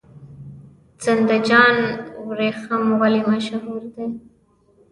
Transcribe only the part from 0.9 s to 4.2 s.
زنده جان وریښم ولې مشهور دي؟